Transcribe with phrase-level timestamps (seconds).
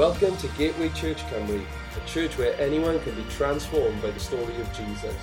[0.00, 4.56] Welcome to Gateway Church Cymru, a church where anyone can be transformed by the story
[4.56, 5.14] of Jesus.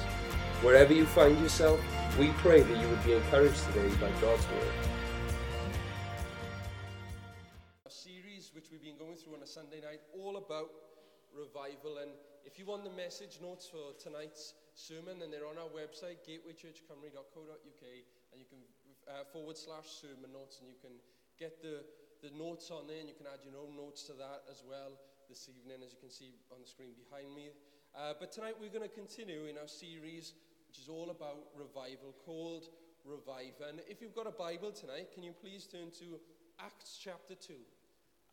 [0.61, 1.81] Wherever you find yourself,
[2.19, 4.73] we pray that you would be encouraged today by God's word.
[7.87, 10.69] A series which we've been going through on a Sunday night, all about
[11.33, 11.97] revival.
[11.97, 12.11] And
[12.45, 17.85] if you want the message notes for tonight's sermon, then they're on our website, gatewaychurchcymru.co.uk,
[18.31, 18.61] and you can
[19.09, 20.91] uh, forward slash sermon notes, and you can
[21.39, 21.81] get the
[22.21, 24.97] the notes on there, and you can add your own notes to that as well
[25.29, 27.51] this evening, as you can see on the screen behind me.
[27.93, 30.33] Uh, but tonight we're going to continue in our series,
[30.67, 32.69] which is all about revival, called
[33.05, 33.59] Revive.
[33.67, 36.19] And if you've got a Bible tonight, can you please turn to
[36.59, 37.53] Acts chapter 2?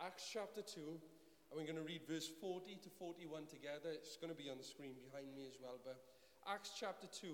[0.01, 3.93] Acts chapter 2, and we're going to read verse 40 to 41 together.
[3.93, 5.79] It's going to be on the screen behind me as well.
[5.85, 6.01] But
[6.49, 7.27] Acts chapter 2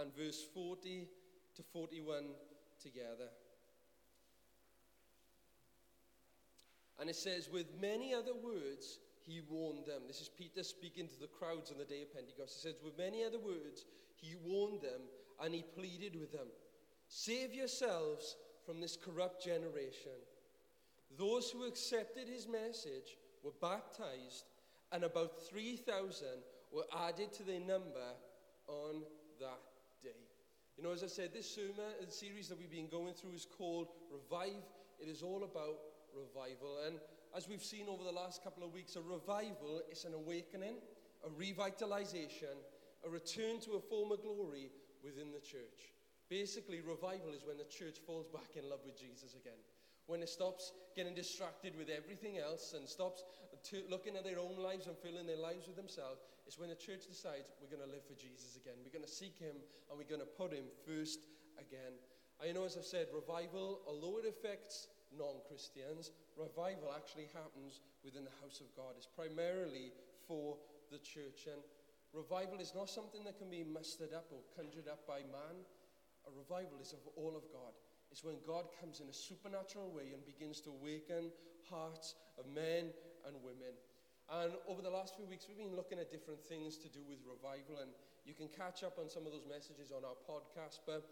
[0.00, 1.08] and verse 40
[1.56, 2.24] to 41
[2.82, 3.28] together.
[7.00, 10.02] And it says, with many other words, he warned them.
[10.06, 12.60] This is Peter speaking to the crowds on the day of Pentecost.
[12.60, 15.00] He says, with many other words, he warned them
[15.42, 16.48] and he pleaded with them
[17.08, 20.12] Save yourselves from this corrupt generation.
[21.18, 24.44] Those who accepted his message were baptized,
[24.92, 26.26] and about 3,000
[26.72, 28.14] were added to their number
[28.68, 29.02] on
[29.40, 29.58] that
[30.04, 30.22] day.
[30.76, 33.46] You know, as I said, this sermon, the series that we've been going through is
[33.58, 34.62] called Revive.
[35.00, 35.78] It is all about
[36.14, 36.78] revival.
[36.86, 36.98] And
[37.36, 40.76] as we've seen over the last couple of weeks, a revival is an awakening,
[41.24, 42.56] a revitalization,
[43.06, 44.70] a return to a former glory
[45.02, 45.94] within the church.
[46.28, 49.58] Basically, revival is when the church falls back in love with Jesus again.
[50.06, 53.24] When it stops getting distracted with everything else and stops
[53.88, 57.06] looking at their own lives and filling their lives with themselves, it's when the church
[57.06, 58.74] decides we're going to live for Jesus again.
[58.82, 59.54] We're going to seek Him
[59.88, 61.26] and we're going to put Him first
[61.58, 61.94] again.
[62.42, 68.24] I know, as I've said, revival, although it affects non Christians, revival actually happens within
[68.24, 68.94] the house of God.
[68.96, 69.92] It's primarily
[70.26, 70.56] for
[70.90, 71.46] the church.
[71.46, 71.62] And
[72.12, 75.62] revival is not something that can be mustered up or conjured up by man.
[76.26, 77.74] A revival is of all of God.
[78.10, 81.30] It's when God comes in a supernatural way and begins to awaken
[81.70, 82.90] hearts of men
[83.26, 83.74] and women.
[84.30, 87.18] And over the last few weeks, we've been looking at different things to do with
[87.26, 87.90] revival, and
[88.22, 90.86] you can catch up on some of those messages on our podcast.
[90.86, 91.02] But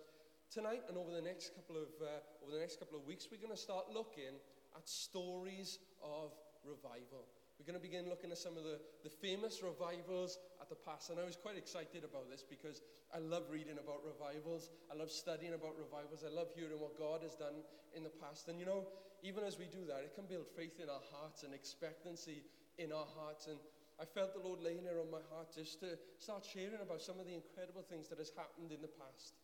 [0.51, 3.41] tonight and over the next couple of uh, over the next couple of weeks, we're
[3.41, 4.41] going to start looking
[4.77, 6.33] at stories of
[6.65, 7.29] revival.
[7.59, 11.11] We're going to begin looking at some of the, the famous revivals at the past.
[11.11, 14.71] And I was quite excited about this because I love reading about revivals.
[14.87, 16.23] I love studying about revivals.
[16.23, 17.67] I love hearing what God has done
[17.99, 18.47] in the past.
[18.47, 18.87] And you know,
[19.27, 22.47] even as we do that, it can build faith in our hearts and expectancy
[22.79, 23.51] in our hearts.
[23.51, 23.59] And
[23.99, 27.19] I felt the Lord laying it on my heart just to start sharing about some
[27.19, 29.35] of the incredible things that has happened in the past.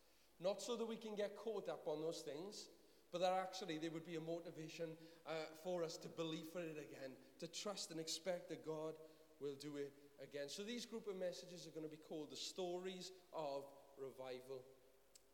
[0.45, 2.69] Not so that we can get caught up on those things,
[3.11, 4.91] but that actually there would be a motivation
[5.27, 5.31] uh,
[5.63, 8.93] for us to believe for it again, to trust and expect that God
[9.41, 10.49] will do it again.
[10.49, 13.65] So these group of messages are going to be called the stories of
[13.99, 14.61] revival.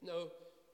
[0.01, 0.29] Now,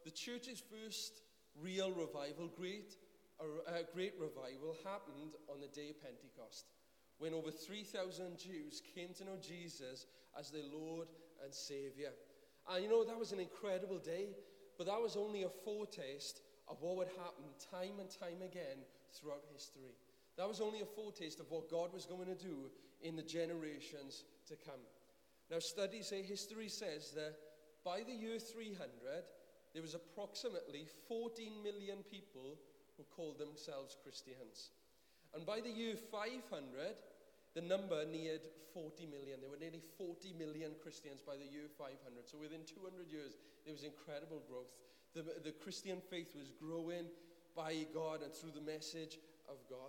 [0.05, 1.23] the church's first
[1.59, 2.93] real revival, great,
[3.41, 6.67] uh, great revival, happened on the day of Pentecost,
[7.17, 10.05] when over 3,000 Jews came to know Jesus
[10.39, 11.09] as their Lord
[11.43, 12.11] and Savior.
[12.69, 14.29] And you know, that was an incredible day,
[14.77, 18.79] but that was only a foretaste of what would happen time and time again
[19.13, 19.95] throughout history.
[20.37, 22.71] That was only a foretaste of what God was going to do
[23.03, 24.81] in the generations to come.
[25.51, 27.37] Now, studies say, history says that
[27.85, 28.89] by the year 300,
[29.73, 32.59] there was approximately 14 million people
[32.97, 34.71] who called themselves Christians.
[35.35, 36.43] And by the year 500,
[37.57, 38.45] the number neared
[38.77, 39.41] 40 million.
[39.41, 41.97] There were nearly 40 million Christians by the year 500.
[42.29, 44.77] So within 200 years, there was incredible growth.
[45.17, 47.09] The, the Christian faith was growing
[47.57, 49.17] by God and through the message
[49.49, 49.89] of God.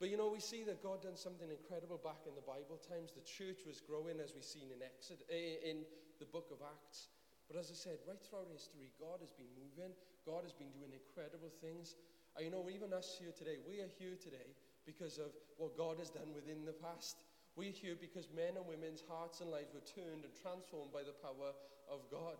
[0.00, 3.12] But you know, we see that God done something incredible back in the Bible times.
[3.12, 5.84] The church was growing, as we've seen in Exodus, eh, in
[6.16, 7.12] the book of Acts.
[7.44, 9.92] But as I said, right throughout history, God has been moving.
[10.24, 11.92] God has been doing incredible things.
[12.36, 15.98] And you know, even us here today, we are here today because of what God
[15.98, 17.26] has done within the past.
[17.56, 21.16] We're here because men and women's hearts and lives were turned and transformed by the
[21.18, 21.52] power
[21.90, 22.38] of God.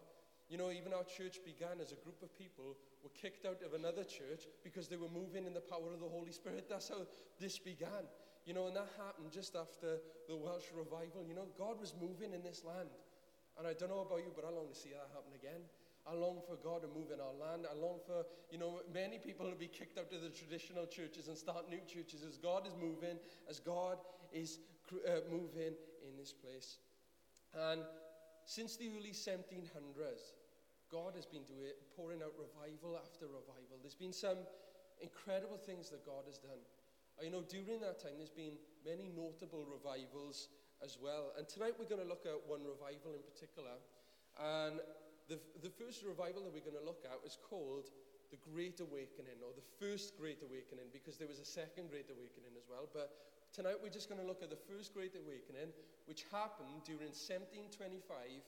[0.48, 3.75] You know, even our church began as a group of people were kicked out of
[3.75, 6.66] another church because they were moving in the power of the Holy Spirit.
[6.70, 7.02] That's how
[7.40, 8.06] this began.
[8.46, 9.99] You know, and that happened just after
[10.31, 11.26] the Welsh revival.
[11.26, 12.94] You know, God was moving in this land.
[13.58, 15.66] And I don't know about you, but I long to see that happen again.
[16.06, 17.67] I long for God to move in our land.
[17.67, 21.26] I long for, you know, many people to be kicked out of the traditional churches
[21.26, 23.19] and start new churches as God is moving,
[23.50, 23.99] as God
[24.32, 24.58] is
[24.93, 25.75] uh, moving
[26.06, 26.79] in this place.
[27.55, 27.82] And
[28.44, 30.38] since the early 1700s,
[30.93, 33.82] God has been doing, pouring out revival after revival.
[33.82, 34.38] There's been some
[35.02, 36.62] incredible things that God has done.
[37.19, 38.55] I know during that time there's been
[38.85, 40.49] many notable revivals
[40.85, 41.32] as well.
[41.37, 43.81] And tonight we're going to look at one revival in particular.
[44.38, 44.79] And
[45.28, 47.90] the, the first revival that we're going to look at is called
[48.31, 52.55] the Great Awakening, or the first Great Awakening, because there was a second Great Awakening
[52.58, 52.90] as well.
[52.90, 53.14] But
[53.55, 55.70] tonight we're just going to look at the first Great Awakening,
[56.06, 58.43] which happened during 1725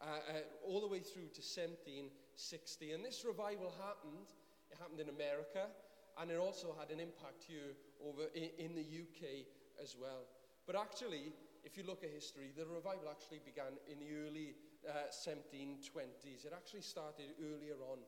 [0.00, 2.92] uh, uh, all the way through to 1760.
[2.92, 4.32] And this revival happened,
[4.70, 5.68] it happened in America,
[6.16, 9.44] and it also had an impact here over in, in the UK
[9.82, 10.24] as well.
[10.66, 11.32] But actually,
[11.64, 14.54] if you look at history, the revival actually began in the early
[14.86, 16.46] uh, 1720s.
[16.46, 17.98] It actually started earlier on.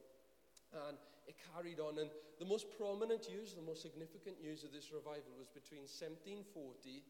[0.87, 0.97] And
[1.27, 1.99] it carried on.
[1.99, 7.03] And the most prominent use, the most significant use of this revival was between 1740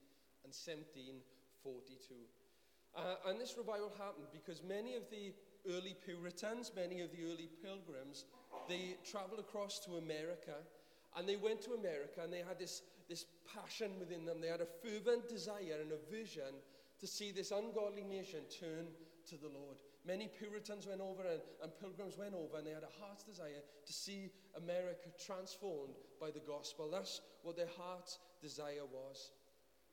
[0.45, 2.15] and 1742.
[2.97, 5.33] Uh, and this revival happened because many of the
[5.69, 8.25] early Puritans, many of the early pilgrims,
[8.69, 10.57] they traveled across to America
[11.17, 14.41] and they went to America and they had this, this passion within them.
[14.41, 16.59] They had a fervent desire and a vision
[16.99, 18.89] to see this ungodly nation turn
[19.29, 19.77] to the Lord.
[20.07, 23.61] Many Puritans went over and, and pilgrims went over and they had a heart's desire
[23.87, 26.89] to see America transformed by the gospel.
[26.91, 29.33] That's what their heart's desire was.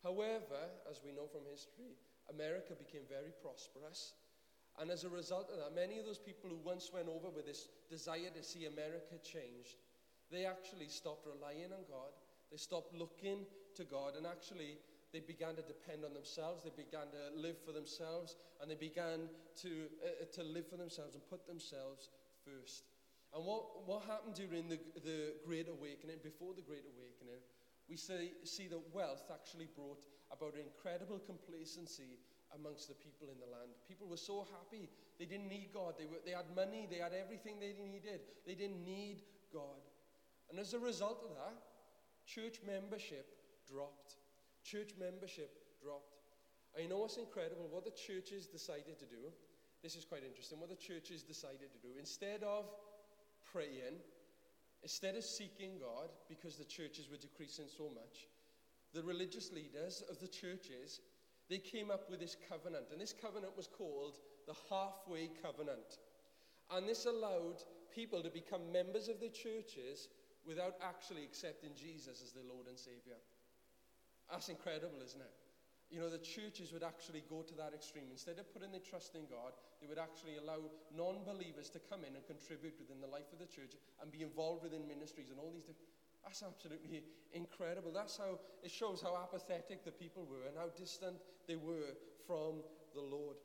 [0.03, 1.97] However, as we know from history,
[2.29, 4.13] America became very prosperous.
[4.79, 7.47] And as a result of that, many of those people who once went over with
[7.47, 9.81] this desire to see America changed
[10.31, 12.11] they actually stopped relying on God.
[12.51, 13.45] They stopped looking
[13.75, 14.79] to God and actually
[15.13, 16.63] they began to depend on themselves.
[16.63, 19.29] They began to live for themselves and they began
[19.63, 22.09] to, uh, to live for themselves and put themselves
[22.43, 22.83] first.
[23.33, 27.43] And what, what happened during the, the Great Awakening, before the Great Awakening,
[27.89, 32.19] we see, see that wealth actually brought about an incredible complacency
[32.55, 33.71] amongst the people in the land.
[33.87, 34.89] People were so happy.
[35.19, 35.95] They didn't need God.
[35.97, 36.87] They, were, they had money.
[36.89, 38.21] They had everything they needed.
[38.45, 39.23] They didn't need
[39.53, 39.83] God.
[40.49, 41.55] And as a result of that,
[42.25, 43.27] church membership
[43.67, 44.15] dropped.
[44.69, 45.49] Church membership
[45.81, 46.19] dropped.
[46.75, 47.69] And you know what's incredible?
[47.71, 49.31] What the churches decided to do,
[49.81, 52.65] this is quite interesting, what the churches decided to do, instead of
[53.51, 54.03] praying,
[54.83, 58.27] instead of seeking God, because the churches were decreasing so much,
[58.93, 60.99] the religious leaders of the churches,
[61.49, 62.87] they came up with this covenant.
[62.91, 64.17] And this covenant was called
[64.47, 65.99] the halfway covenant.
[66.71, 70.09] And this allowed people to become members of the churches
[70.45, 73.15] without actually accepting Jesus as their Lord and Savior.
[74.29, 75.33] That's incredible, isn't it?
[75.89, 78.11] You know, the churches would actually go to that extreme.
[78.11, 80.59] Instead of putting their trust in God, they would actually allow
[80.91, 83.71] non believers to come in and contribute within the life of the church
[84.01, 85.87] and be involved within ministries and all these different.
[86.27, 87.95] That's absolutely incredible.
[87.95, 91.15] That's how it shows how apathetic the people were and how distant
[91.47, 91.95] they were
[92.27, 93.39] from the Lord.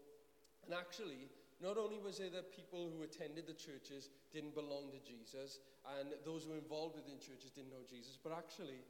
[0.67, 1.31] And actually,
[1.63, 5.63] not only was it that people who attended the churches didn't belong to Jesus,
[5.99, 8.83] and those who were involved within churches didn't know Jesus, but actually,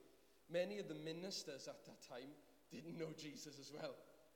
[0.50, 2.31] many of the ministers at that time
[2.71, 3.94] didn't know Jesus as well.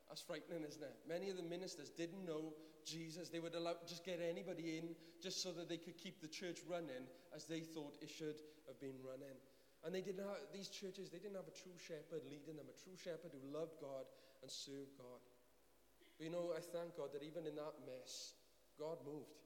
[0.08, 0.96] That's frightening, isn't it?
[1.08, 2.54] Many of the ministers didn't know
[2.84, 3.28] Jesus.
[3.28, 6.62] They would allow just get anybody in just so that they could keep the church
[6.68, 8.38] running as they thought it should
[8.68, 9.34] have been running.
[9.82, 12.78] And they didn't have, these churches, they didn't have a true shepherd leading them, a
[12.78, 14.06] true shepherd who loved God
[14.42, 15.22] and served God.
[16.18, 18.38] But you know, I thank God that even in that mess,
[18.78, 19.42] God moved.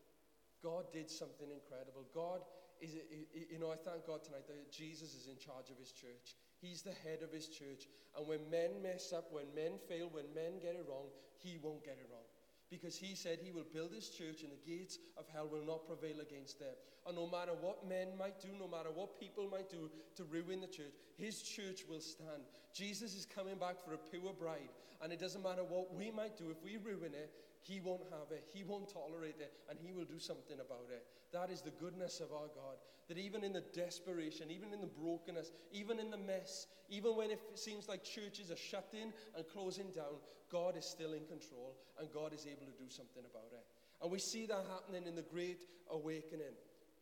[0.63, 2.05] God did something incredible.
[2.13, 2.45] God
[2.81, 2.97] is,
[3.33, 6.37] you know, I thank God tonight that Jesus is in charge of his church.
[6.61, 7.89] He's the head of his church.
[8.17, 11.85] And when men mess up, when men fail, when men get it wrong, he won't
[11.85, 12.27] get it wrong
[12.71, 15.87] because he said he will build his church and the gates of hell will not
[15.87, 16.75] prevail against them.
[17.07, 20.61] And no matter what men might do, no matter what people might do to ruin
[20.61, 22.47] the church, his church will stand.
[22.73, 24.71] Jesus is coming back for a pure bride.
[25.03, 28.33] And it doesn't matter what we might do, if we ruin it, he won't have
[28.33, 31.05] it, He won't tolerate it, and He will do something about it.
[31.33, 32.81] That is the goodness of our God.
[33.09, 37.31] That even in the desperation, even in the brokenness, even in the mess, even when
[37.31, 40.19] it seems like churches are shutting and closing down,
[40.51, 43.65] God is still in control, and God is able to do something about it.
[44.03, 46.57] And we see that happening in the Great Awakening.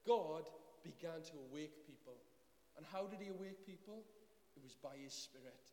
[0.07, 0.43] God
[0.83, 2.19] began to awake people.
[2.77, 4.03] And how did He awake people?
[4.57, 5.71] It was by His Spirit.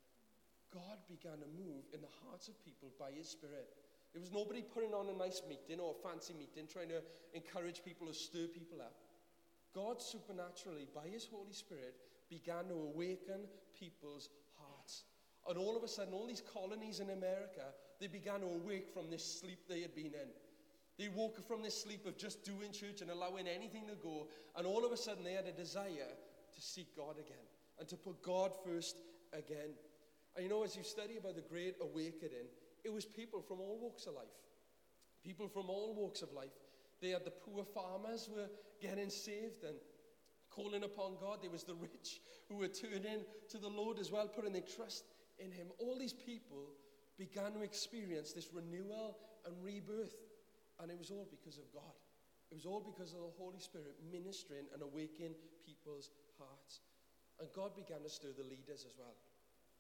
[0.72, 3.72] God began to move in the hearts of people by His Spirit.
[4.16, 7.02] It was nobody putting on a nice meeting or a fancy meeting trying to
[7.34, 8.96] encourage people or stir people up.
[9.76, 11.96] God supernaturally, by His Holy Spirit,
[12.30, 13.42] began to awaken
[13.78, 15.04] people's hearts.
[15.50, 19.10] And all of a sudden, all these colonies in America, they began to awake from
[19.12, 20.32] this sleep they had been in.
[20.98, 24.28] They woke from this sleep of just doing church and allowing anything to go.
[24.56, 26.16] And all of a sudden, they had a desire
[26.54, 27.46] to seek God again
[27.78, 29.02] and to put God first
[29.34, 29.76] again.
[30.36, 32.48] And you know, as you study about the Great Awakening,
[32.86, 34.38] it was people from all walks of life.
[35.24, 36.54] People from all walks of life.
[37.02, 38.48] They had the poor farmers were
[38.80, 39.76] getting saved and
[40.52, 41.40] calling upon God.
[41.42, 45.04] There was the rich who were turning to the Lord as well, putting their trust
[45.40, 45.68] in Him.
[45.80, 46.70] All these people
[47.18, 50.16] began to experience this renewal and rebirth.
[50.80, 51.96] And it was all because of God.
[52.52, 55.34] It was all because of the Holy Spirit ministering and awakening
[55.66, 56.82] people's hearts.
[57.40, 59.16] And God began to stir the leaders as well.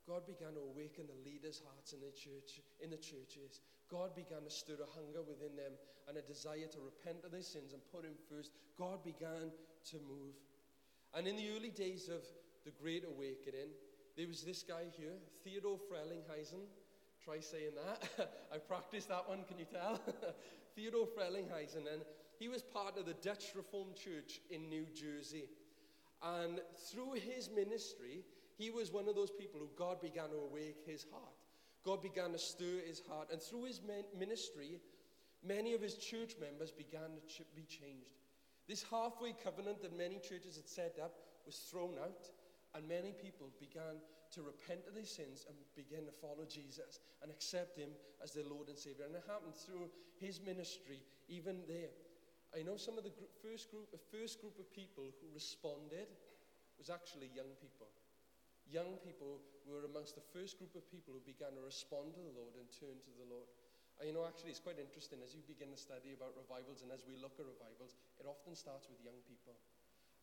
[0.07, 3.61] God began to awaken the leaders' hearts in the church, in the churches.
[3.89, 5.73] God began to stir a hunger within them
[6.07, 8.51] and a desire to repent of their sins and put Him first.
[8.77, 9.49] God began
[9.89, 10.37] to move.
[11.13, 12.21] And in the early days of
[12.65, 13.73] the Great Awakening,
[14.15, 16.69] there was this guy here, Theodore Frelinghuysen.
[17.23, 18.29] Try saying that.
[18.53, 19.99] I practiced that one, can you tell?
[20.75, 21.91] Theodore Frelinghuysen.
[21.91, 22.03] And
[22.37, 25.45] he was part of the Dutch Reformed Church in New Jersey.
[26.21, 26.59] And
[26.91, 28.23] through his ministry,
[28.57, 31.35] he was one of those people who God began to awake his heart.
[31.83, 33.29] God began to stir his heart.
[33.31, 33.81] And through his
[34.17, 34.79] ministry,
[35.45, 38.15] many of his church members began to be changed.
[38.67, 41.13] This halfway covenant that many churches had set up
[41.45, 42.29] was thrown out,
[42.73, 47.29] and many people began to repent of their sins and begin to follow Jesus and
[47.29, 47.89] accept him
[48.23, 49.05] as their Lord and Savior.
[49.05, 51.93] And it happened through his ministry, even there.
[52.57, 56.07] I know some of the first group, the first group of people who responded
[56.79, 57.87] was actually young people.
[58.65, 62.33] Young people were amongst the first group of people who began to respond to the
[62.33, 63.49] Lord and turn to the Lord.
[64.01, 66.91] And you know, actually, it's quite interesting as you begin to study about revivals and
[66.91, 69.55] as we look at revivals, it often starts with young people.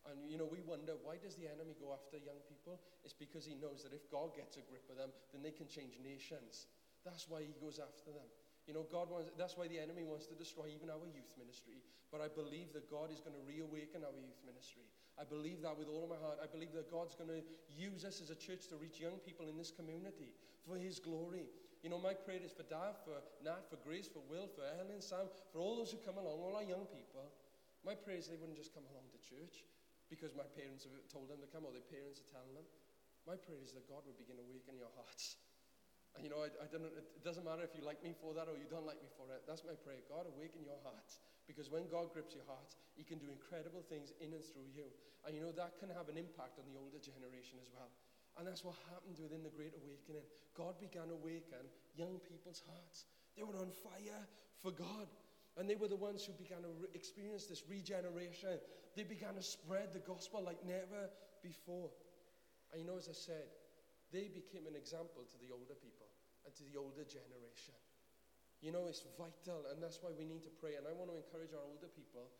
[0.05, 2.77] And you know, we wonder why does the enemy go after young people?
[3.07, 5.71] It's because he knows that if God gets a grip of them, then they can
[5.71, 6.67] change nations.
[7.07, 8.27] That's why he goes after them.
[8.67, 11.83] You know, God wants, that's why the enemy wants to destroy even our youth ministry.
[12.11, 14.87] But I believe that God is going to reawaken our youth ministry.
[15.19, 16.41] I believe that with all of my heart.
[16.41, 19.45] I believe that God's going to use us as a church to reach young people
[19.45, 20.33] in this community
[20.65, 21.45] for His glory.
[21.85, 25.03] You know, my prayer is for Dad, for Nat, for Grace, for Will, for Ellen,
[25.03, 27.29] Sam, for all those who come along, all our young people.
[27.85, 29.67] My prayer is they wouldn't just come along to church
[30.07, 32.65] because my parents have told them to come or their parents are telling them.
[33.27, 35.35] My prayer is that God would begin to awaken your hearts
[36.15, 38.45] and you know, I, I don't, it doesn't matter if you like me for that
[38.45, 39.49] or you don't like me for it.
[39.49, 40.05] That's my prayer.
[40.05, 41.17] God, awaken your hearts.
[41.49, 44.87] Because when God grips your heart, He can do incredible things in and through you.
[45.25, 47.89] And you know, that can have an impact on the older generation as well.
[48.37, 50.25] And that's what happened within the Great Awakening.
[50.57, 53.05] God began to awaken young people's hearts.
[53.37, 54.23] They were on fire
[54.57, 55.09] for God.
[55.53, 58.57] And they were the ones who began to re- experience this regeneration.
[58.97, 61.13] They began to spread the gospel like never
[61.45, 61.93] before.
[62.73, 63.53] And you know, as I said,
[64.09, 66.09] they became an example to the older people
[66.41, 67.77] and to the older generation.
[68.65, 70.79] You know, it's vital, and that's why we need to pray.
[70.79, 72.33] And I want to encourage our older people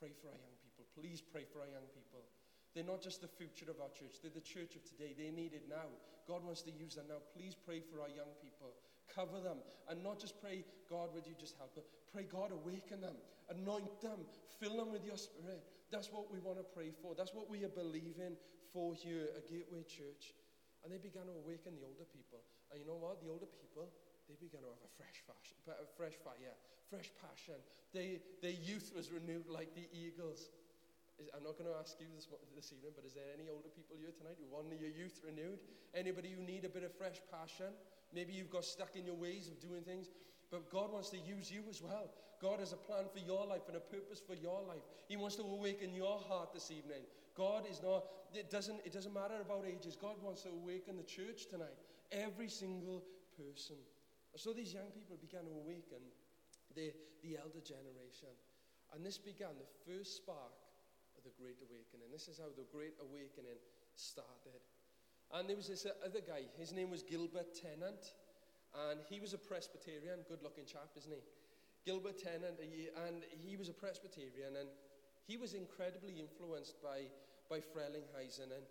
[0.00, 0.88] pray for our young people.
[0.96, 2.24] Please pray for our young people.
[2.72, 5.12] They're not just the future of our church, they're the church of today.
[5.12, 5.92] They need it now.
[6.24, 7.20] God wants to use them now.
[7.36, 8.72] Please pray for our young people.
[9.10, 9.58] Cover them.
[9.90, 11.84] And not just pray, God, would you just help them?
[12.14, 13.18] Pray, God, awaken them,
[13.50, 14.22] anoint them,
[14.62, 15.66] fill them with your spirit.
[15.90, 17.18] That's what we want to pray for.
[17.18, 18.38] That's what we are believing
[18.72, 20.32] for here at Gateway Church.
[20.86, 22.40] And they began to awaken the older people.
[22.70, 23.18] And you know what?
[23.18, 23.90] The older people,
[24.30, 26.54] they began to have a fresh fashion, a fresh fire,
[26.86, 27.58] fresh passion.
[27.90, 30.54] They, their youth was renewed like the eagles.
[31.34, 33.98] I'm not going to ask you this, this evening, but is there any older people
[33.98, 35.58] here tonight who want your youth renewed?
[35.92, 37.74] Anybody who need a bit of fresh passion?
[38.14, 40.08] Maybe you've got stuck in your ways of doing things,
[40.48, 42.14] but God wants to use you as well.
[42.40, 44.86] God has a plan for your life and a purpose for your life.
[45.08, 47.04] He wants to awaken your heart this evening.
[47.36, 49.96] God is not, it doesn't, it doesn't matter about ages.
[50.00, 51.76] God wants to awaken the church tonight.
[52.10, 53.04] Every single
[53.36, 53.76] person.
[54.36, 56.00] So these young people began to awaken
[56.74, 58.30] the, the elder generation.
[58.94, 60.54] And this began the first spark
[61.18, 62.10] of the Great Awakening.
[62.10, 63.58] This is how the Great Awakening
[63.94, 64.62] started.
[65.32, 68.14] And there was this other guy, his name was Gilbert Tennent,
[68.90, 71.22] and he was a Presbyterian, good looking chap, isn't he?
[71.84, 74.68] Gilbert Tennent, and he was a Presbyterian, and
[75.26, 77.06] he was incredibly influenced by,
[77.48, 78.66] by Frelinghuysen, and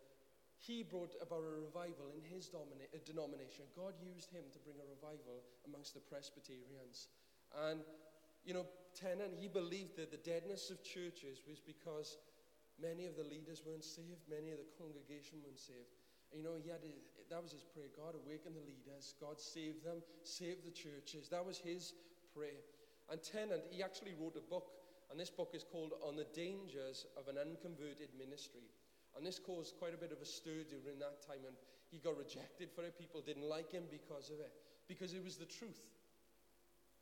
[0.60, 3.66] he brought about a revival in his domina- uh, denomination.
[3.76, 7.08] God used him to bring a revival amongst the Presbyterians.
[7.56, 7.82] And,
[8.44, 12.20] you know, Tennent, he believed that the deadness of churches was because
[12.76, 15.96] many of the leaders weren't saved, many of the congregation weren't saved.
[16.36, 16.94] You know, he had a,
[17.32, 21.30] that was his prayer God, awaken the leaders, God, save them, save the churches.
[21.30, 21.96] That was his
[22.36, 22.62] prayer.
[23.10, 24.70] And Tennent, he actually wrote a book
[25.10, 28.70] and this book is called On the Dangers of an Unconverted Ministry.
[29.20, 31.44] And this caused quite a bit of a stir during that time.
[31.44, 31.60] And
[31.92, 32.96] he got rejected for it.
[32.96, 34.56] People didn't like him because of it,
[34.88, 35.84] because it was the truth.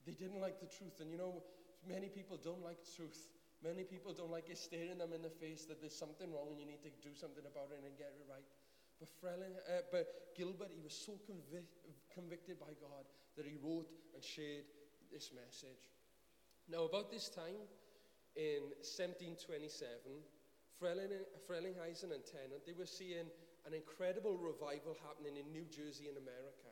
[0.02, 0.98] They didn't like the truth.
[0.98, 1.46] And you know,
[1.86, 3.30] many people don't like truth.
[3.62, 6.58] Many people don't like it staring them in the face that there's something wrong and
[6.58, 8.46] you need to do something about it and get it right.
[8.98, 11.78] But, Frelin, uh, but Gilbert, he was so convic-
[12.10, 13.06] convicted by God
[13.38, 14.66] that he wrote and shared
[15.14, 15.86] this message.
[16.66, 17.62] Now, about this time,
[18.38, 20.22] in 1727,
[20.82, 23.28] Frelinghuysen and Tennent, they were seeing
[23.66, 26.72] an incredible revival happening in New Jersey in America.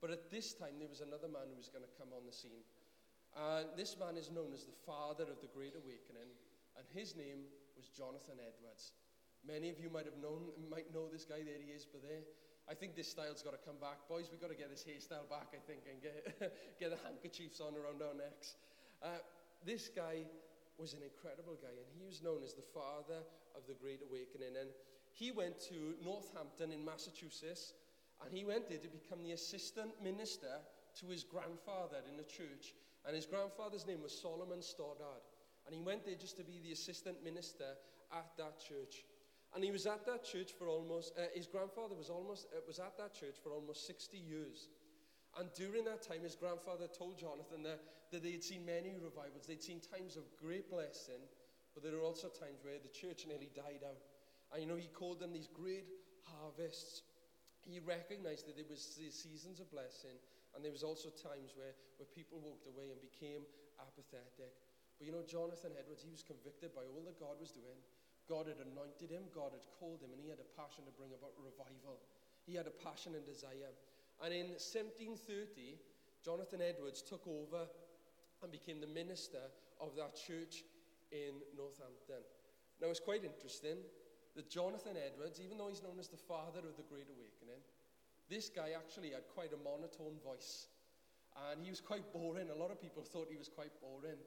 [0.00, 2.34] But at this time, there was another man who was going to come on the
[2.34, 2.64] scene.
[3.34, 6.30] And this man is known as the father of the Great Awakening,
[6.78, 7.46] and his name
[7.76, 8.94] was Jonathan Edwards.
[9.46, 11.44] Many of you might have known, might know this guy.
[11.44, 12.24] There he is, but there.
[12.64, 14.08] I think this style's got to come back.
[14.08, 16.16] Boys, we've got to get this hairstyle back, I think, and get,
[16.80, 18.56] get the handkerchiefs on around our necks.
[19.02, 19.20] Uh,
[19.66, 20.24] this guy
[20.78, 23.22] was an incredible guy, and he was known as the father
[23.54, 24.56] of the Great Awakening.
[24.58, 24.70] And
[25.12, 27.74] he went to Northampton in Massachusetts,
[28.22, 30.60] and he went there to become the assistant minister
[31.00, 32.74] to his grandfather in the church.
[33.06, 35.22] And his grandfather's name was Solomon Stoddard.
[35.66, 37.76] And he went there just to be the assistant minister
[38.12, 39.04] at that church.
[39.54, 42.78] And he was at that church for almost, uh, his grandfather was, almost, uh, was
[42.78, 44.68] at that church for almost 60 years.
[45.38, 49.46] And during that time, his grandfather told Jonathan that, that they had seen many revivals.
[49.46, 51.18] They'd seen times of great blessing,
[51.74, 53.98] but there were also times where the church nearly died out.
[54.54, 55.90] And you know, he called them these great
[56.22, 57.02] harvests.
[57.66, 58.78] He recognized that there was
[59.10, 60.14] seasons of blessing,
[60.54, 63.42] and there was also times where, where people walked away and became
[63.82, 64.54] apathetic.
[64.94, 67.80] But you know, Jonathan Edwards, he was convicted by all that God was doing.
[68.30, 71.12] God had anointed him, God had called him, and he had a passion to bring
[71.12, 72.00] about revival.
[72.46, 73.74] He had a passion and desire.
[74.22, 75.78] And in 1730,
[76.24, 77.66] Jonathan Edwards took over
[78.42, 79.42] and became the minister
[79.80, 80.64] of that church
[81.12, 82.22] in Northampton.
[82.80, 83.78] Now, it's quite interesting
[84.34, 87.62] that Jonathan Edwards, even though he's known as the father of the Great Awakening,
[88.28, 90.68] this guy actually had quite a monotone voice.
[91.50, 92.50] And he was quite boring.
[92.50, 94.18] A lot of people thought he was quite boring.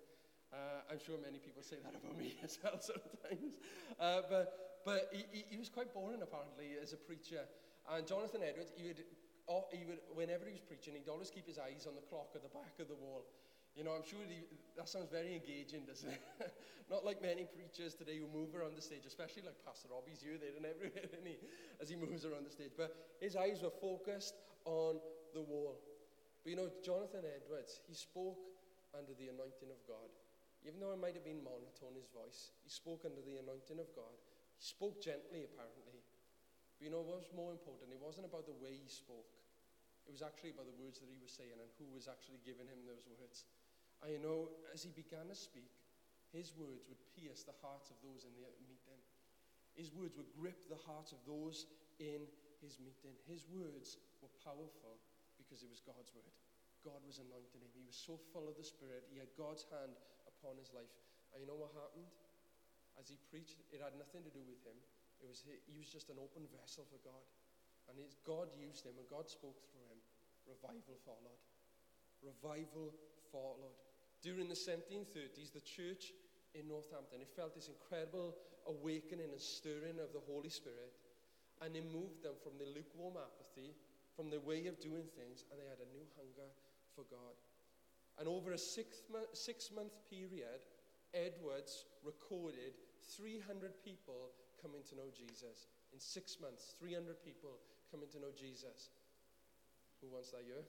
[0.51, 3.59] Uh, I'm sure many people say that about me as well sometimes.
[3.99, 7.43] Uh, but but he, he, was quite boring, apparently, as a preacher.
[7.91, 9.03] And Jonathan Edwards, he would,
[9.47, 12.35] oh, he would, whenever he was preaching, he'd always keep his eyes on the clock
[12.35, 13.23] at the back of the wall.
[13.77, 14.41] You know, I'm sure he,
[14.75, 16.21] that sounds very engaging, doesn't it?
[16.91, 20.41] Not like many preachers today who move around the stage, especially like Pastor Robbie's here,
[20.41, 21.37] there, and everywhere, isn't he,
[21.77, 22.73] as he moves around the stage.
[22.73, 24.33] But his eyes were focused
[24.65, 24.97] on
[25.37, 25.77] the wall.
[26.41, 28.41] But you know, Jonathan Edwards, he spoke
[28.97, 30.09] under the anointing of God.
[30.65, 33.93] Even though it might have been monotone, his voice, he spoke under the anointing of
[33.93, 34.17] God.
[34.57, 36.01] He spoke gently, apparently.
[36.81, 37.93] But you know what was more important?
[37.93, 39.36] It wasn't about the way he spoke.
[40.07, 42.65] It was actually by the words that he was saying and who was actually giving
[42.65, 43.43] him those words.
[43.99, 45.69] And you know, as he began to speak,
[46.31, 48.99] his words would pierce the hearts of those in the meeting.
[49.75, 51.67] His words would grip the hearts of those
[51.99, 52.23] in
[52.63, 53.13] his meeting.
[53.27, 54.97] His words were powerful
[55.37, 56.33] because it was God's word.
[56.83, 57.71] God was anointing him.
[57.73, 59.05] He was so full of the Spirit.
[59.11, 59.93] He had God's hand
[60.27, 60.89] upon his life.
[61.31, 62.07] And you know what happened?
[62.97, 64.77] As he preached, it had nothing to do with him.
[65.21, 67.25] It was he was just an open vessel for God.
[67.87, 67.95] And
[68.27, 69.86] God used him and God spoke through him.
[70.47, 71.41] Revival followed.
[72.23, 72.95] Revival
[73.31, 73.77] followed.
[74.23, 76.15] During the 1730s, the church
[76.55, 78.33] in Northampton, it felt this incredible
[78.65, 80.95] awakening and stirring of the Holy Spirit.
[81.61, 83.73] And it moved them from the lukewarm apathy,
[84.15, 86.49] from the way of doing things, and they had a new hunger
[86.95, 87.37] for God.
[88.17, 90.65] And over a six month, six month period,
[91.13, 92.73] Edwards recorded
[93.15, 95.69] 300 people coming to know Jesus.
[95.93, 98.89] In six months, 300 people coming to know Jesus.
[100.01, 100.63] Who wants that year?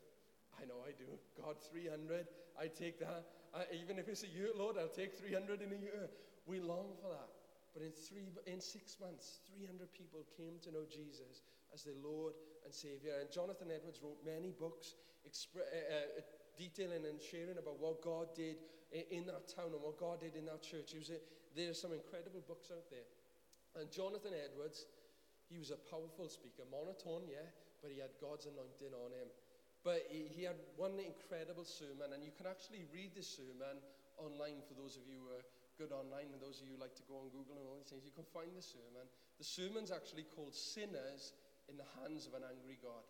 [0.57, 1.07] I know I do.
[1.39, 2.27] God, 300,
[2.59, 3.25] I take that.
[3.55, 6.11] Uh, even if it's a year, Lord, I'll take 300 in a year.
[6.47, 7.31] We long for that.
[7.75, 12.35] But in, three, in six months, 300 people came to know Jesus as their Lord
[12.65, 13.21] and Savior.
[13.21, 16.25] And Jonathan Edwards wrote many books expre- uh, uh,
[16.57, 18.57] detailing and sharing about what God did
[18.91, 20.97] in that town and what God did in that church.
[20.97, 21.21] A,
[21.55, 23.05] there are some incredible books out there.
[23.77, 24.89] And Jonathan Edwards,
[25.47, 27.47] he was a powerful speaker, monotone, yeah,
[27.81, 29.29] but he had God's anointing on him.
[29.87, 33.79] But he, he had one incredible sermon, and you can actually read this sermon
[34.19, 35.47] online for those of you who are
[35.79, 37.87] good online and those of you who like to go on Google and all these
[37.87, 38.03] things.
[38.03, 39.07] You can find the sermon.
[39.39, 41.39] The sermon's actually called Sinners
[41.71, 43.07] in the Hands of an Angry God.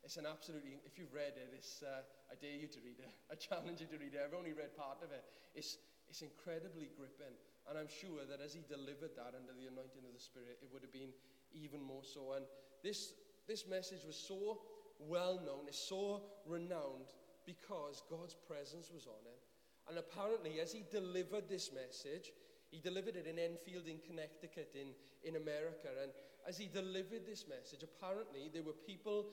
[0.00, 3.12] It's an absolutely, if you've read it, it's, uh, I dare you to read it.
[3.32, 4.22] I challenge you to read it.
[4.24, 5.26] I've only read part of it.
[5.52, 5.76] It's,
[6.08, 7.36] it's incredibly gripping.
[7.68, 10.70] And I'm sure that as he delivered that under the anointing of the Spirit, it
[10.70, 11.10] would have been
[11.52, 12.38] even more so.
[12.38, 12.46] And
[12.86, 14.58] this, this message was so
[14.98, 17.12] well known, it's so renowned
[17.44, 19.40] because God's presence was on it.
[19.88, 22.32] And apparently, as he delivered this message,
[22.70, 24.88] he delivered it in Enfield, in Connecticut, in,
[25.22, 25.88] in America.
[26.02, 26.10] And
[26.48, 29.26] as he delivered this message, apparently there were people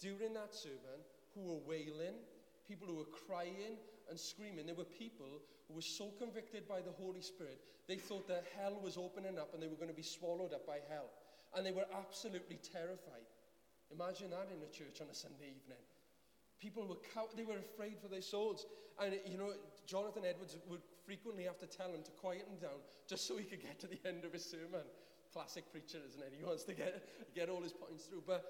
[0.00, 2.18] during that sermon who were wailing,
[2.66, 3.78] people who were crying
[4.10, 4.66] and screaming.
[4.66, 8.78] There were people who were so convicted by the Holy Spirit, they thought that hell
[8.82, 11.10] was opening up and they were going to be swallowed up by hell.
[11.54, 13.28] And they were absolutely terrified.
[13.94, 15.82] Imagine that in a church on a Sunday evening.
[16.60, 18.66] People were cow- they were afraid for their souls.
[19.02, 19.52] And you know,
[19.86, 22.78] Jonathan Edwards would frequently have to tell him to quiet him down
[23.08, 24.86] just so he could get to the end of his sermon.
[25.32, 26.32] Classic preacher, isn't it?
[26.36, 28.22] He wants to get, get all his points through.
[28.26, 28.44] But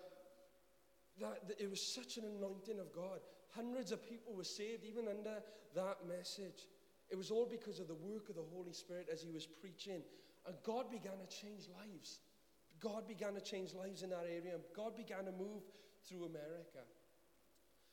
[1.21, 3.21] that, that it was such an anointing of God.
[3.55, 5.43] Hundreds of people were saved even under
[5.75, 6.69] that message.
[7.11, 10.03] It was all because of the work of the Holy Spirit as he was preaching.
[10.47, 12.21] And God began to change lives.
[12.83, 14.59] God began to change lives in that area.
[14.75, 15.63] God began to move
[16.03, 16.83] through America.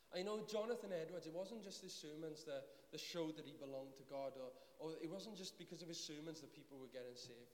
[0.09, 3.93] I know Jonathan Edwards, it wasn't just his sermons that, that showed that he belonged
[4.01, 4.49] to God, or,
[4.81, 7.53] or it wasn't just because of his sermons that people were getting saved,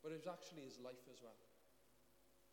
[0.00, 1.36] but it was actually his life as well.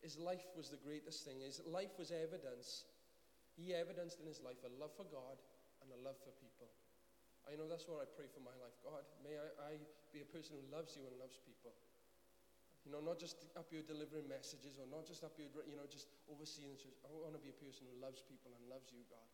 [0.03, 1.39] His life was the greatest thing.
[1.39, 2.83] His life was evidence.
[3.55, 5.39] He evidenced in his life a love for God
[5.79, 6.67] and a love for people.
[7.47, 8.75] I know that's what I pray for my life.
[8.83, 9.71] God, may I, I
[10.11, 11.71] be a person who loves you and loves people.
[12.88, 15.84] You know, not just up here delivering messages or not just up here, you know,
[15.91, 16.95] just overseeing the church.
[17.04, 19.28] I want to be a person who loves people and loves you, God.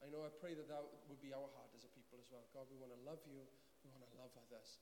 [0.00, 2.48] I know I pray that that would be our heart as a people as well.
[2.56, 3.44] God, we want to love you.
[3.84, 4.80] We want to love others.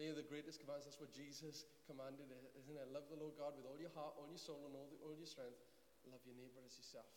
[0.00, 0.88] They are the greatest commands.
[0.88, 2.88] That's what Jesus commanded, isn't it?
[2.88, 5.12] Love the Lord God with all your heart, all your soul, and all, the, all
[5.12, 5.60] your strength.
[6.08, 7.12] Love your neighbor as yourself.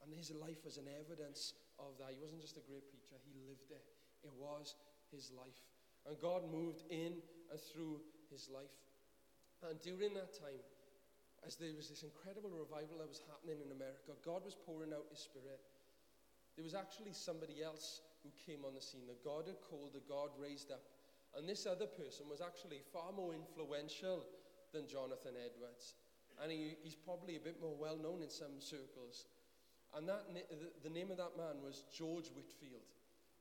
[0.00, 2.16] And his life was an evidence of that.
[2.16, 3.84] He wasn't just a great preacher, he lived it.
[4.24, 4.80] It was
[5.12, 5.60] his life.
[6.08, 7.20] And God moved in
[7.52, 8.00] and through
[8.32, 8.72] his life.
[9.68, 10.62] And during that time,
[11.46, 15.10] as there was this incredible revival that was happening in America, God was pouring out
[15.10, 15.62] His Spirit.
[16.54, 20.06] There was actually somebody else who came on the scene that God had called, that
[20.06, 20.82] God raised up.
[21.34, 24.22] And this other person was actually far more influential
[24.72, 25.94] than Jonathan Edwards.
[26.42, 29.26] And he, he's probably a bit more well known in some circles.
[29.96, 30.24] And that,
[30.82, 32.88] the, name of that man was George Whitefield.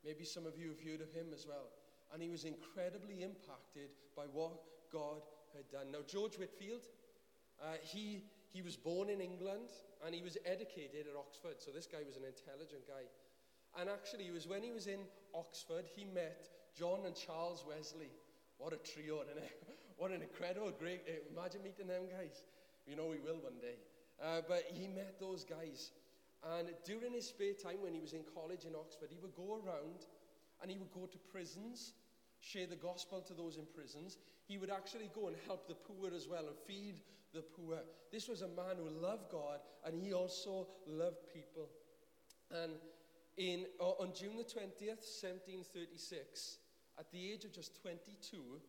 [0.03, 1.71] Maybe some of you have heard of him as well.
[2.11, 4.59] And he was incredibly impacted by what
[4.91, 5.21] God
[5.55, 5.91] had done.
[5.91, 6.87] Now, George Whitefield,
[7.61, 9.69] uh, he, he was born in England
[10.05, 11.59] and he was educated at Oxford.
[11.59, 13.05] So this guy was an intelligent guy.
[13.79, 14.99] And actually, it was when he was in
[15.33, 18.11] Oxford, he met John and Charles Wesley.
[18.57, 19.23] What a trio?
[19.97, 21.05] What an incredible, great.
[21.05, 22.41] Eh, imagine meeting them guys.
[22.87, 23.77] You know, we will one day.
[24.17, 25.91] Uh, but he met those guys.
[26.57, 29.61] And during his spare time when he was in college in Oxford, he would go
[29.61, 30.09] around
[30.61, 31.93] and he would go to prisons
[32.41, 34.17] share the gospel to those in prisons.
[34.45, 36.99] He would actually go and help the poor as well and feed
[37.33, 37.77] the poor.
[38.11, 41.69] This was a man who loved God and he also loved people.
[42.51, 42.73] And
[43.37, 46.57] in, on June the 20th, 1736,
[46.99, 48.59] at the age of just 22,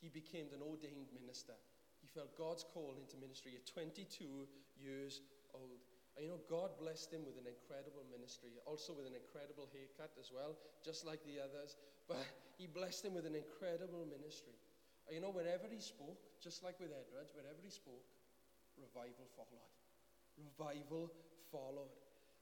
[0.00, 1.54] he became an ordained minister.
[2.02, 5.22] He felt God's call into ministry at 22 years
[5.54, 5.86] old.
[6.16, 10.12] And you know, God blessed him with an incredible ministry, also with an incredible haircut
[10.20, 11.78] as well, just like the others.
[12.12, 12.26] But
[12.58, 14.54] he blessed him with an incredible ministry.
[15.10, 18.04] You know, wherever he spoke, just like with Edwards, wherever he spoke,
[18.78, 19.72] revival followed.
[20.38, 21.10] Revival
[21.50, 21.92] followed.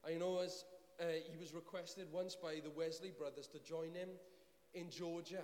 [0.05, 0.65] I know as
[0.99, 4.09] uh, he was requested once by the Wesley brothers to join him
[4.73, 5.43] in Georgia,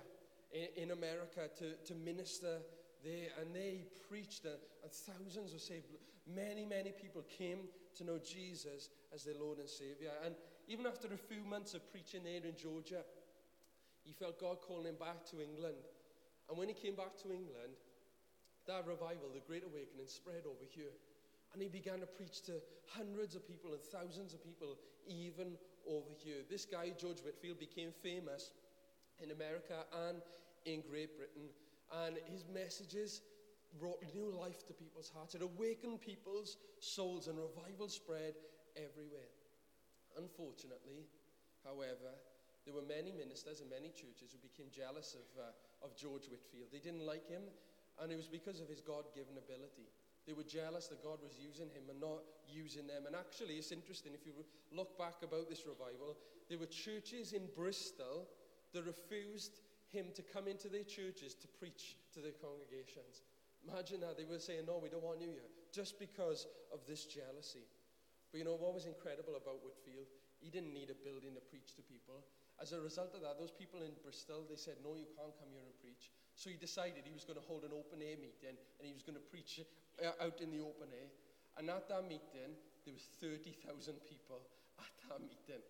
[0.52, 2.58] in, in America, to, to minister
[3.04, 3.28] there.
[3.40, 5.86] And they preached, and, and thousands were saved.
[6.26, 10.12] Many, many people came to know Jesus as their Lord and Savior.
[10.24, 10.34] And
[10.68, 13.02] even after a few months of preaching there in Georgia,
[14.08, 15.84] he felt God calling him back to England.
[16.48, 17.76] And when he came back to England,
[18.66, 20.96] that revival, the Great Awakening, spread over here.
[21.52, 22.56] And he began to preach to
[22.88, 26.40] hundreds of people and thousands of people, even over here.
[26.48, 28.52] This guy, George Whitefield, became famous
[29.22, 30.22] in America and
[30.64, 31.52] in Great Britain.
[31.92, 33.20] And his messages
[33.78, 35.34] brought new life to people's hearts.
[35.34, 38.32] It awakened people's souls, and revival spread
[38.74, 39.28] everywhere.
[40.16, 41.04] Unfortunately,
[41.62, 42.16] however,
[42.68, 46.68] there were many ministers and many churches who became jealous of, uh, of George Whitefield.
[46.68, 47.40] They didn't like him,
[47.96, 49.88] and it was because of his God given ability.
[50.28, 53.08] They were jealous that God was using him and not using them.
[53.08, 54.36] And actually, it's interesting if you
[54.68, 56.20] look back about this revival,
[56.52, 58.28] there were churches in Bristol
[58.76, 63.24] that refused him to come into their churches to preach to their congregations.
[63.64, 64.20] Imagine that.
[64.20, 67.64] They were saying, No, we don't want you here, just because of this jealousy.
[68.28, 70.12] But you know what was incredible about Whitefield?
[70.36, 72.20] He didn't need a building to preach to people.
[72.58, 75.50] As a result of that, those people in Bristol, they said, No, you can't come
[75.54, 76.10] here and preach.
[76.34, 79.02] So he decided he was going to hold an open air meeting and he was
[79.02, 79.62] going to preach
[79.98, 81.10] uh, out in the open air.
[81.58, 82.54] And at that meeting,
[82.86, 83.62] there was 30,000
[84.06, 84.42] people
[84.78, 85.62] at that meeting.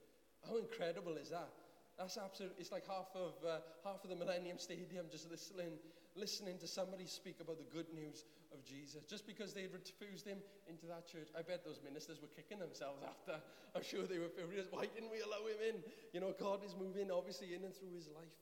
[0.45, 1.49] How incredible is that?
[1.97, 5.81] That's absolutely, it's like half of, uh, half of the Millennium Stadium just listening,
[6.15, 9.05] listening to somebody speak about the good news of Jesus.
[9.05, 13.03] Just because they refused him into that church, I bet those ministers were kicking themselves
[13.03, 13.41] after.
[13.75, 14.67] I'm sure they were furious.
[14.71, 15.77] Why didn't we allow him in?
[16.13, 18.37] You know, God is moving obviously in and through his life.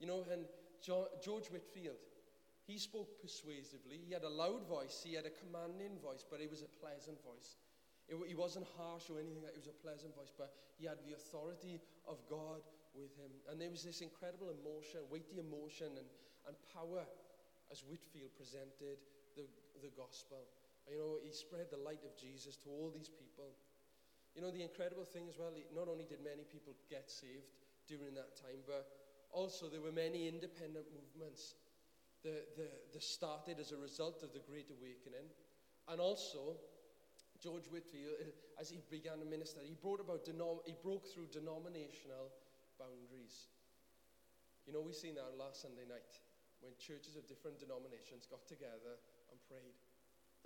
[0.00, 0.44] You know, and
[0.84, 2.00] George Whitefield,
[2.66, 4.02] he spoke persuasively.
[4.04, 7.22] He had a loud voice, he had a commanding voice, but it was a pleasant
[7.24, 7.56] voice.
[8.08, 11.14] It, he wasn't harsh or anything, it was a pleasant voice, but he had the
[11.14, 12.62] authority of God
[12.94, 13.30] with him.
[13.50, 16.06] And there was this incredible emotion, weighty emotion, and,
[16.46, 17.02] and power
[17.70, 18.98] as Whitefield presented
[19.34, 19.44] the,
[19.82, 20.46] the gospel.
[20.86, 23.58] You know, he spread the light of Jesus to all these people.
[24.34, 27.50] You know, the incredible thing as well, not only did many people get saved
[27.88, 28.86] during that time, but
[29.32, 31.56] also there were many independent movements
[32.22, 35.26] that, that, that started as a result of the Great Awakening.
[35.88, 36.58] And also,
[37.40, 41.26] George Whitefield, uh, as he began to minister, he, brought about denom- he broke through
[41.32, 42.30] denominational
[42.78, 43.48] boundaries.
[44.66, 46.25] You know, we've seen that last Sunday night
[46.60, 48.96] when churches of different denominations got together
[49.30, 49.76] and prayed.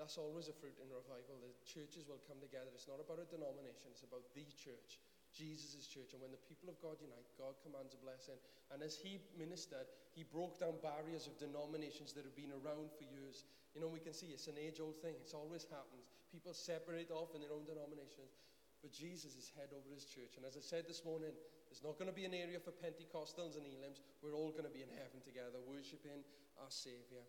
[0.01, 1.37] That's always a fruit in revival.
[1.45, 2.73] The churches will come together.
[2.73, 4.97] It's not about a denomination, it's about the church,
[5.29, 6.17] Jesus' church.
[6.17, 8.41] And when the people of God unite, God commands a blessing.
[8.73, 9.85] And as he ministered,
[10.17, 13.45] he broke down barriers of denominations that have been around for years.
[13.77, 16.09] You know, we can see it's an age old thing, it's always happens.
[16.33, 18.41] People separate off in their own denominations.
[18.81, 20.41] But Jesus is head over his church.
[20.41, 21.37] And as I said this morning,
[21.71, 24.03] there's not going to be an area for Pentecostals and Elims.
[24.19, 26.27] We're all going to be in heaven together, worshipping
[26.59, 27.23] our Saviour.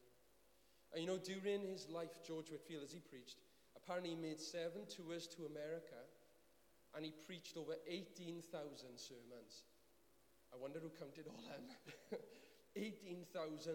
[0.91, 3.37] And you know, during his life, George Whitefield, as he preached,
[3.77, 6.01] apparently he made seven tours to America
[6.97, 8.43] and he preached over 18,000
[8.97, 9.63] sermons.
[10.51, 11.63] I wonder who counted all them.
[12.75, 13.29] 18,000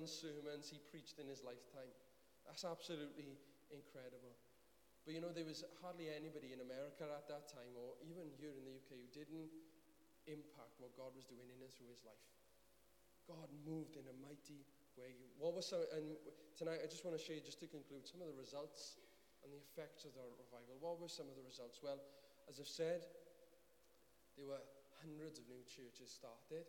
[0.05, 1.88] sermons he preached in his lifetime.
[2.44, 3.38] That's absolutely
[3.72, 4.37] incredible.
[5.07, 8.50] But you know, there was hardly anybody in America at that time, or even here
[8.50, 9.48] in the UK, who didn't
[10.26, 12.26] impact what God was doing in and through his life.
[13.26, 14.62] God moved in a mighty
[14.94, 15.14] way.
[15.38, 16.14] What was some, and
[16.54, 19.02] tonight I just want to share, just to conclude, some of the results
[19.42, 20.78] and the effects of the revival.
[20.78, 21.82] What were some of the results?
[21.82, 21.98] Well,
[22.46, 23.02] as I've said,
[24.38, 24.62] there were
[25.02, 26.66] hundreds of new churches started.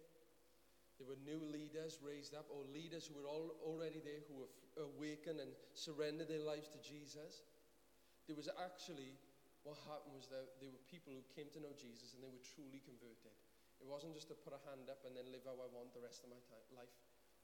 [0.97, 4.51] There were new leaders raised up, or leaders who were all, already there who were
[4.81, 7.45] awakened and surrendered their lives to Jesus.
[8.25, 9.13] There was actually,
[9.61, 12.41] what happened was that there were people who came to know Jesus and they were
[12.41, 13.33] truly converted.
[13.87, 16.03] It wasn't just to put a hand up and then live how I want the
[16.03, 16.43] rest of my
[16.75, 16.91] life.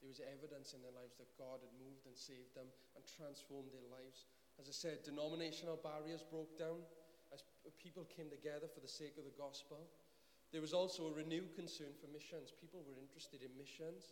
[0.03, 2.67] There was evidence in their lives that God had moved and saved them
[2.99, 4.27] and transformed their lives.
[4.59, 6.83] As I said, denominational barriers broke down
[7.31, 7.47] as
[7.79, 9.87] people came together for the sake of the gospel.
[10.51, 12.51] There was also a renewed concern for missions.
[12.51, 14.11] People were interested in missions.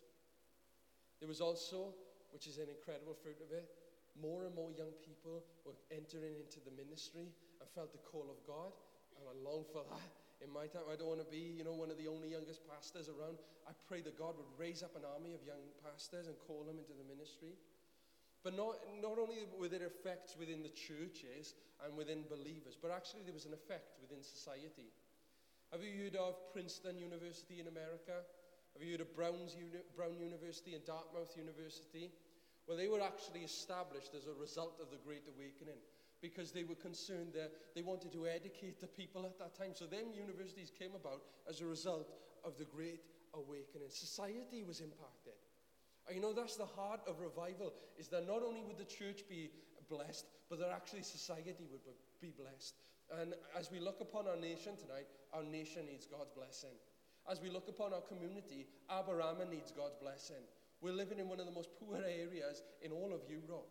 [1.20, 1.92] There was also,
[2.32, 3.68] which is an incredible fruit of it,
[4.16, 7.28] more and more young people were entering into the ministry
[7.60, 8.72] and felt the call of God.
[9.20, 10.90] And I long for that in my time.
[10.90, 13.38] I don't want to be, you know, one of the only youngest pastors around.
[13.70, 16.82] I pray that God would raise up an army of young pastors and call them
[16.82, 17.54] into the ministry.
[18.44, 21.54] But not, not only were there effects within the churches
[21.86, 24.90] and within believers, but actually there was an effect within society.
[25.70, 28.26] Have you heard of Princeton University in America?
[28.74, 32.10] Have you heard of Brown's Uni- Brown University and Dartmouth University?
[32.66, 35.80] Well, they were actually established as a result of the Great Awakening
[36.22, 39.72] because they were concerned that they wanted to educate the people at that time.
[39.74, 42.14] So them universities came about as a result
[42.46, 43.02] of the Great
[43.34, 43.90] Awakening.
[43.90, 45.34] Society was impacted.
[46.08, 49.22] And you know, that's the heart of revival, is that not only would the church
[49.30, 49.52] be
[49.90, 51.82] blessed, but that actually society would
[52.22, 52.76] be blessed.
[53.20, 56.76] And as we look upon our nation tonight, our nation needs God's blessing.
[57.30, 60.44] As we look upon our community, Aberaman needs God's blessing.
[60.82, 63.70] We're living in one of the most poor areas in all of Europe.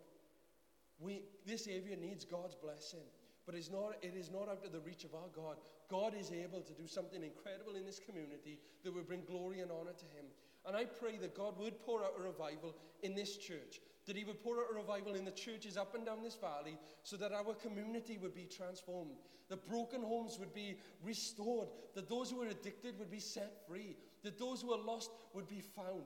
[1.01, 3.01] We, this area needs God's blessing.
[3.47, 5.57] But it's not, it is not out of the reach of our God.
[5.91, 9.73] God is able to do something incredible in this community that will bring glory and
[9.73, 10.27] honor to Him.
[10.67, 14.25] And I pray that God would pour out a revival in this church, that He
[14.25, 17.33] would pour out a revival in the churches up and down this valley so that
[17.33, 19.17] our community would be transformed,
[19.49, 23.97] that broken homes would be restored, that those who are addicted would be set free,
[24.23, 26.05] that those who are lost would be found.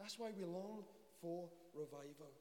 [0.00, 0.82] That's why we long
[1.20, 2.32] for revival.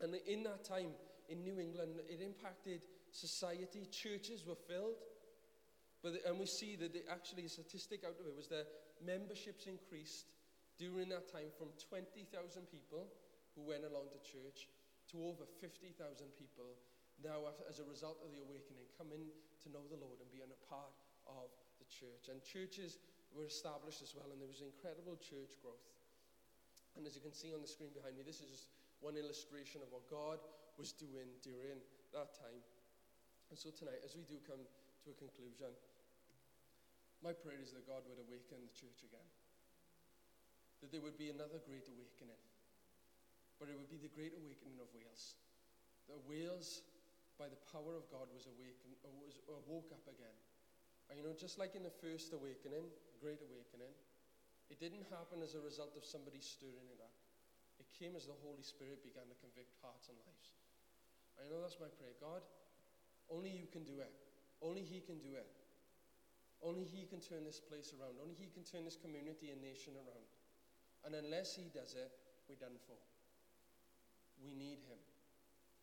[0.00, 0.90] And in that time,
[1.28, 3.86] in New England, it impacted society.
[3.90, 4.96] Churches were filled.
[6.02, 8.70] But, and we see that actually a statistic out of it was that
[9.02, 10.30] memberships increased
[10.78, 12.30] during that time from 20,000
[12.70, 13.10] people
[13.58, 14.70] who went along to church
[15.10, 15.98] to over 50,000
[16.38, 16.78] people
[17.18, 19.26] now as a result of the awakening coming
[19.58, 20.94] to know the Lord and being a part
[21.26, 21.50] of
[21.82, 22.30] the church.
[22.30, 23.02] And churches
[23.34, 25.82] were established as well and there was incredible church growth.
[26.94, 28.66] And as you can see on the screen behind me, this is just
[29.02, 30.38] one illustration of what God
[30.78, 31.82] was doing during
[32.14, 32.62] that time.
[33.50, 35.74] And so tonight, as we do come to a conclusion,
[37.18, 39.26] my prayer is that God would awaken the church again.
[40.78, 42.38] That there would be another great awakening.
[43.58, 45.34] But it would be the great awakening of Wales.
[46.06, 46.86] That Wales,
[47.34, 50.38] by the power of God, was, awakened, uh, was uh, woke up again.
[51.10, 52.86] And you know, just like in the first awakening,
[53.18, 53.90] great awakening,
[54.70, 57.16] it didn't happen as a result of somebody stirring it up.
[57.82, 60.54] It came as the Holy Spirit began to convict hearts and lives.
[61.38, 62.14] I know that's my prayer.
[62.18, 62.42] God,
[63.30, 64.10] only you can do it.
[64.60, 65.46] Only He can do it.
[66.58, 68.18] Only He can turn this place around.
[68.18, 70.26] Only He can turn this community and nation around.
[71.06, 72.10] And unless He does it,
[72.50, 72.98] we're done for.
[74.42, 74.98] We need Him.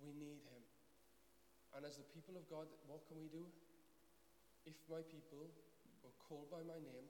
[0.03, 0.63] We need Him.
[1.75, 3.47] And as the people of God, what can we do?
[4.67, 5.47] If my people
[6.03, 7.07] are called by my name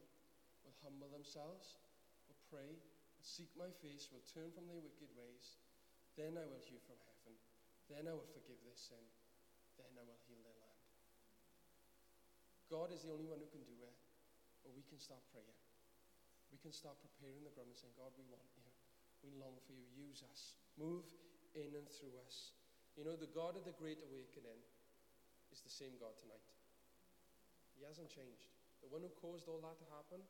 [0.65, 1.77] will humble themselves,
[2.25, 5.61] will pray, will seek my face, will turn from their wicked ways,
[6.17, 7.33] then I will hear from heaven.
[7.89, 9.01] Then I will forgive their sin.
[9.77, 10.81] Then I will heal their land.
[12.71, 13.97] God is the only one who can do it.
[14.65, 15.59] But we can start praying.
[16.49, 18.65] We can start preparing the ground and saying, God, we want you.
[19.21, 19.85] We long for you.
[19.93, 20.57] Use us.
[20.77, 21.05] Move
[21.53, 22.57] in and through us.
[22.97, 24.61] You know, the God of the Great Awakening
[25.53, 26.45] is the same God tonight.
[27.77, 28.49] He hasn't changed.
[28.81, 30.23] The one who caused all that to happen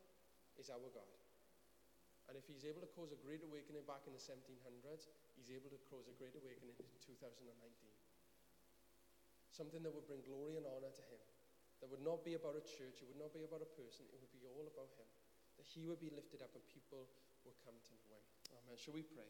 [0.57, 1.24] is our God.
[2.25, 5.05] And if he's able to cause a great awakening back in the 1700s,
[5.37, 7.45] he's able to cause a great awakening in 2019.
[9.53, 11.21] Something that would bring glory and honor to him.
[11.79, 14.17] That would not be about a church, it would not be about a person, it
[14.17, 15.05] would be all about him.
[15.59, 17.07] That he would be lifted up and people
[17.45, 18.57] would come to know him.
[18.57, 18.75] Amen.
[18.75, 19.29] Shall we pray?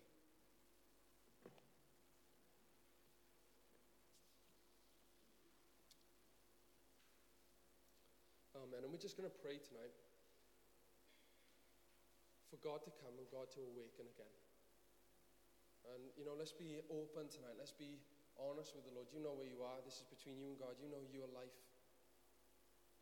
[8.56, 8.82] Amen.
[8.82, 9.94] And we're just going to pray tonight
[12.56, 14.36] for God to come and God to awaken again.
[15.92, 17.60] And, you know, let's be open tonight.
[17.60, 18.00] Let's be
[18.40, 19.12] honest with the Lord.
[19.12, 19.84] You know where you are.
[19.84, 20.80] This is between you and God.
[20.80, 21.52] You know your life.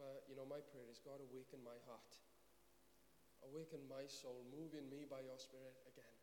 [0.02, 2.12] But, you know, my prayer is God, awaken my heart.
[3.46, 4.42] Awaken my soul.
[4.50, 6.18] Move in me by your Spirit again.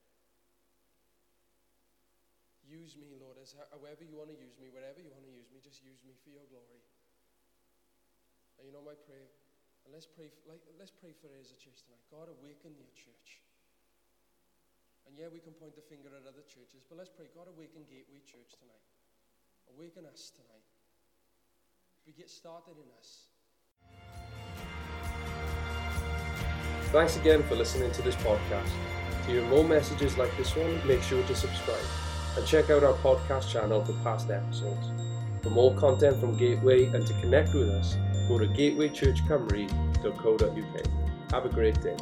[2.66, 5.48] Use me, Lord, as however you want to use me, wherever you want to use
[5.54, 6.82] me, just use me for your glory.
[8.58, 9.30] And you know my prayer,
[9.84, 12.04] and let's pray, like, let's pray for it as a church tonight.
[12.10, 13.40] God, awaken your church.
[15.06, 17.82] And yeah, we can point the finger at other churches, but let's pray, God, awaken
[17.88, 18.84] Gateway Church tonight.
[19.74, 20.66] Awaken us tonight.
[22.06, 23.30] We get started in us.
[26.92, 28.70] Thanks again for listening to this podcast.
[29.24, 31.86] To hear more messages like this one, make sure to subscribe
[32.36, 34.90] and check out our podcast channel for past episodes.
[35.42, 37.96] For more content from Gateway and to connect with us,
[38.30, 40.86] go to gatewaychurchcymru.co.uk.
[41.32, 41.96] Have a great day.